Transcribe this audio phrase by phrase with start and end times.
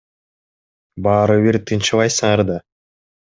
[1.07, 2.59] Баары бир тынчыбайсыңар да.